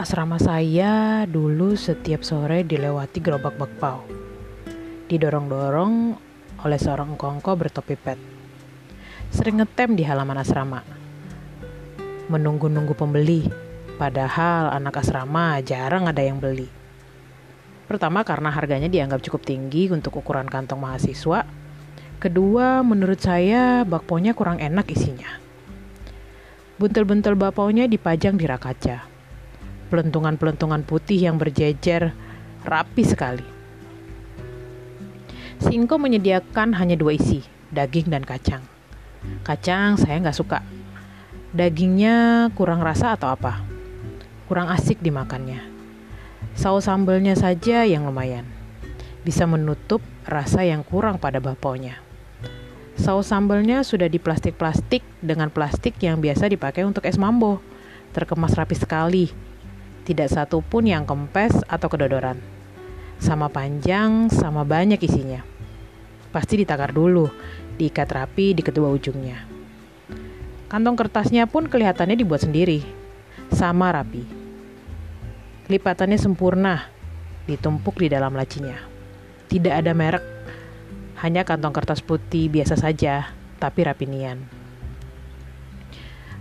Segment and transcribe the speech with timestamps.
[0.00, 4.00] Asrama saya dulu setiap sore dilewati gerobak bakpao.
[5.12, 6.16] Didorong-dorong
[6.64, 8.16] oleh seorang kongko bertopi pet.
[9.28, 10.80] Sering ngetem di halaman asrama.
[12.32, 13.44] Menunggu-nunggu pembeli,
[14.00, 16.72] padahal anak asrama jarang ada yang beli.
[17.84, 21.44] Pertama karena harganya dianggap cukup tinggi untuk ukuran kantong mahasiswa.
[22.16, 25.28] Kedua, menurut saya bakponya kurang enak isinya.
[26.80, 29.09] Buntel-buntel bakponya dipajang di rak kaca
[29.90, 32.14] pelentungan-pelentungan putih yang berjejer
[32.62, 33.44] rapi sekali.
[35.60, 38.64] Singko menyediakan hanya dua isi, daging dan kacang.
[39.44, 40.64] Kacang saya nggak suka.
[41.52, 43.60] Dagingnya kurang rasa atau apa?
[44.48, 45.60] Kurang asik dimakannya.
[46.56, 48.48] Saus sambelnya saja yang lumayan.
[49.20, 52.00] Bisa menutup rasa yang kurang pada baponya.
[52.96, 57.60] Saus sambelnya sudah di plastik-plastik dengan plastik yang biasa dipakai untuk es mambo.
[58.16, 59.30] Terkemas rapi sekali,
[60.10, 62.42] tidak satu pun yang kempes atau kedodoran.
[63.22, 65.46] Sama panjang, sama banyak isinya.
[66.34, 67.30] Pasti ditakar dulu,
[67.78, 69.46] diikat rapi di kedua ujungnya.
[70.66, 72.82] Kantong kertasnya pun kelihatannya dibuat sendiri,
[73.54, 74.26] sama rapi.
[75.70, 76.90] Lipatannya sempurna,
[77.46, 78.78] ditumpuk di dalam lacinya.
[79.46, 80.22] Tidak ada merek,
[81.22, 83.30] hanya kantong kertas putih biasa saja,
[83.62, 84.42] tapi rapi nian.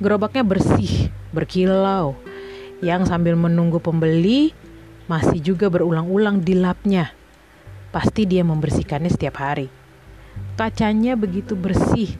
[0.00, 2.16] Gerobaknya bersih, berkilau,
[2.84, 4.52] yang sambil menunggu pembeli
[5.08, 7.16] masih juga berulang-ulang dilapnya.
[7.88, 9.72] Pasti dia membersihkannya setiap hari.
[10.60, 12.12] Kacanya begitu bersih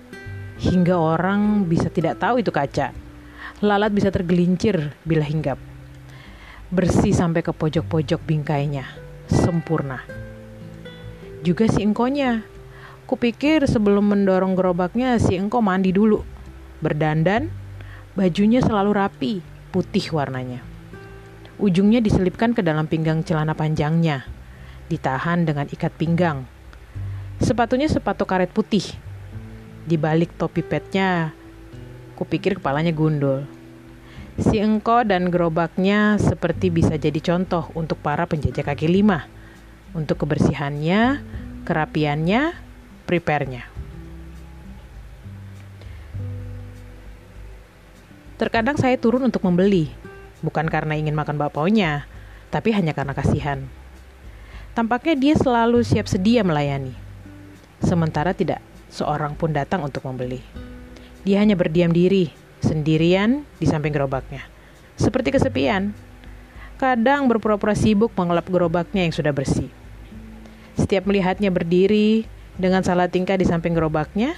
[0.57, 2.97] hingga orang bisa tidak tahu itu kaca.
[3.61, 5.61] Lalat bisa tergelincir bila hinggap.
[6.73, 8.89] Bersih sampai ke pojok-pojok bingkainya.
[9.29, 10.01] Sempurna.
[11.45, 12.41] Juga si engkonya.
[13.05, 16.25] Kupikir sebelum mendorong gerobaknya si engko mandi dulu.
[16.81, 17.53] Berdandan,
[18.17, 19.35] bajunya selalu rapi,
[19.75, 20.63] putih warnanya.
[21.59, 24.23] Ujungnya diselipkan ke dalam pinggang celana panjangnya,
[24.87, 26.47] ditahan dengan ikat pinggang.
[27.43, 28.87] Sepatunya sepatu karet putih.
[29.83, 31.35] Di balik topi petnya,
[32.15, 33.51] kupikir kepalanya gundul.
[34.39, 39.27] Si engko dan gerobaknya seperti bisa jadi contoh untuk para penjajah kaki lima.
[39.91, 41.23] Untuk kebersihannya,
[41.67, 42.43] kerapiannya,
[43.11, 43.74] prepare-nya.
[48.35, 49.95] Terkadang saya turun untuk membeli,
[50.43, 52.03] bukan karena ingin makan bakpaunya,
[52.51, 53.63] tapi hanya karena kasihan.
[54.75, 56.99] Tampaknya dia selalu siap sedia melayani.
[57.79, 58.59] Sementara tidak
[58.91, 60.43] seorang pun datang untuk membeli.
[61.23, 64.43] Dia hanya berdiam diri, sendirian di samping gerobaknya.
[64.99, 65.95] Seperti kesepian.
[66.75, 69.71] Kadang berpura-pura sibuk mengelap gerobaknya yang sudah bersih.
[70.75, 72.27] Setiap melihatnya berdiri
[72.59, 74.35] dengan salah tingkah di samping gerobaknya,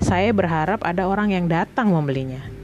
[0.00, 2.63] saya berharap ada orang yang datang membelinya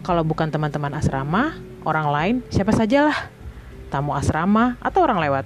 [0.00, 3.28] kalau bukan teman-teman asrama, orang lain, siapa sajalah.
[3.92, 5.44] Tamu asrama atau orang lewat.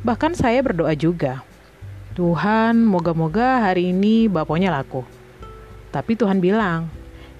[0.00, 1.44] Bahkan saya berdoa juga.
[2.16, 5.04] Tuhan, moga-moga hari ini bapaknya laku.
[5.92, 6.88] Tapi Tuhan bilang,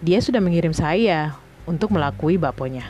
[0.03, 2.89] dia sudah mengirim saya untuk melakui bapaknya.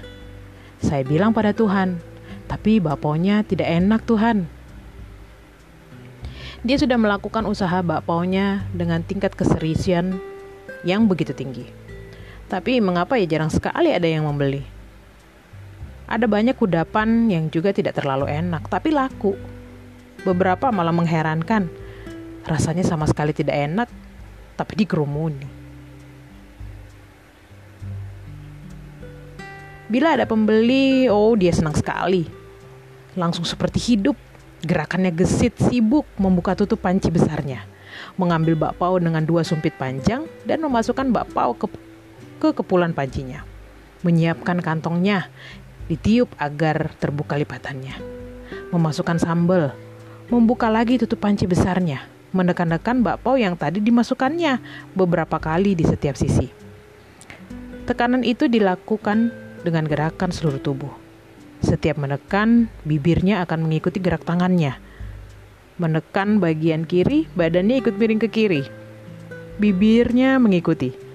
[0.80, 2.00] Saya bilang pada Tuhan,
[2.48, 4.48] tapi bapaknya tidak enak Tuhan.
[6.60, 10.20] Dia sudah melakukan usaha bakpaunya dengan tingkat keseriusan
[10.84, 11.79] yang begitu tinggi.
[12.50, 14.66] Tapi mengapa ya jarang sekali ada yang membeli?
[16.10, 19.38] Ada banyak kudapan yang juga tidak terlalu enak, tapi laku.
[20.26, 21.70] Beberapa malah mengherankan.
[22.42, 23.88] Rasanya sama sekali tidak enak,
[24.58, 25.46] tapi dikerumuni.
[29.86, 32.26] Bila ada pembeli, oh dia senang sekali.
[33.14, 34.18] Langsung seperti hidup,
[34.66, 37.62] gerakannya gesit, sibuk membuka tutup panci besarnya.
[38.18, 41.70] Mengambil bakpao dengan dua sumpit panjang dan memasukkan bakpao ke
[42.40, 43.44] ke kepulan pancinya.
[44.00, 45.28] Menyiapkan kantongnya,
[45.92, 48.00] ditiup agar terbuka lipatannya.
[48.72, 49.76] Memasukkan sambal,
[50.32, 54.56] membuka lagi tutup panci besarnya, menekan-nekan bakpao yang tadi dimasukkannya
[54.97, 56.48] beberapa kali di setiap sisi.
[57.84, 60.94] Tekanan itu dilakukan dengan gerakan seluruh tubuh.
[61.60, 64.80] Setiap menekan, bibirnya akan mengikuti gerak tangannya.
[65.76, 68.62] Menekan bagian kiri, badannya ikut miring ke kiri.
[69.60, 71.09] Bibirnya mengikuti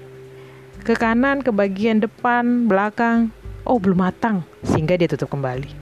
[0.85, 3.33] ke kanan, ke bagian depan, belakang.
[3.65, 5.73] Oh, belum matang, sehingga dia tutup kembali.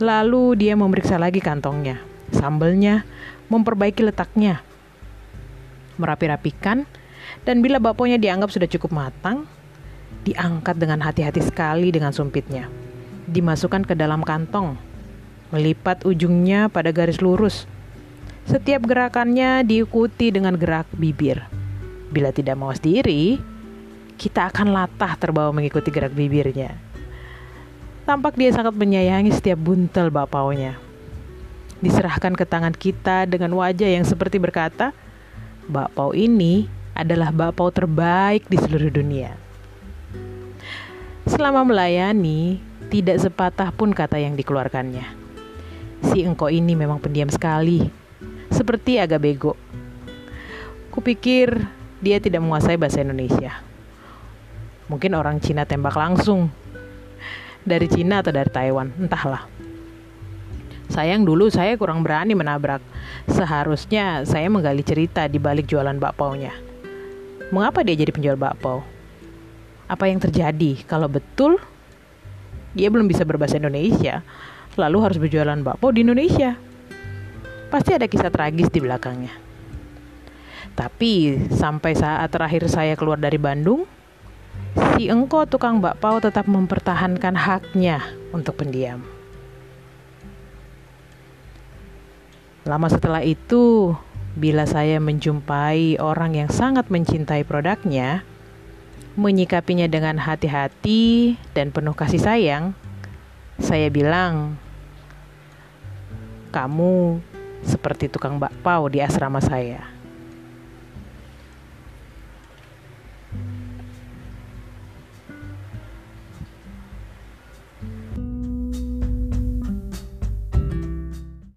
[0.00, 2.00] Lalu dia memeriksa lagi kantongnya,
[2.32, 3.04] sambelnya,
[3.52, 4.64] memperbaiki letaknya,
[6.00, 6.88] merapi-rapikan,
[7.44, 9.44] dan bila baponya dianggap sudah cukup matang,
[10.24, 12.72] diangkat dengan hati-hati sekali dengan sumpitnya.
[13.28, 14.80] Dimasukkan ke dalam kantong,
[15.52, 17.68] melipat ujungnya pada garis lurus.
[18.48, 21.44] Setiap gerakannya diikuti dengan gerak bibir.
[22.08, 23.51] Bila tidak mawas diri,
[24.22, 26.78] kita akan latah terbawa mengikuti gerak bibirnya.
[28.06, 30.78] Tampak dia sangat menyayangi setiap buntel bakpaunya.
[31.82, 34.94] Diserahkan ke tangan kita dengan wajah yang seperti berkata,
[35.66, 39.34] bakpao ini adalah bakpao terbaik di seluruh dunia.
[41.26, 42.62] Selama melayani,
[42.94, 45.18] tidak sepatah pun kata yang dikeluarkannya.
[46.14, 47.90] Si engkau ini memang pendiam sekali,
[48.54, 49.58] seperti agak bego.
[50.94, 51.58] Kupikir
[51.98, 53.71] dia tidak menguasai bahasa Indonesia.
[54.92, 56.52] Mungkin orang Cina tembak langsung.
[57.64, 59.48] Dari Cina atau dari Taiwan, entahlah.
[60.92, 62.84] Sayang dulu saya kurang berani menabrak.
[63.24, 66.52] Seharusnya saya menggali cerita di balik jualan bakpaunya.
[67.48, 68.84] Mengapa dia jadi penjual bakpau?
[69.88, 71.56] Apa yang terjadi kalau betul
[72.76, 74.20] dia belum bisa berbahasa Indonesia,
[74.76, 76.60] lalu harus berjualan bakpao di Indonesia?
[77.72, 79.32] Pasti ada kisah tragis di belakangnya.
[80.76, 83.88] Tapi sampai saat terakhir saya keluar dari Bandung,
[85.02, 89.02] si engko tukang bakpao tetap mempertahankan haknya untuk pendiam.
[92.62, 93.98] Lama setelah itu,
[94.38, 98.22] bila saya menjumpai orang yang sangat mencintai produknya,
[99.18, 102.70] menyikapinya dengan hati-hati dan penuh kasih sayang,
[103.58, 104.54] saya bilang,
[106.54, 107.18] "Kamu
[107.66, 109.82] seperti tukang bakpao di asrama saya."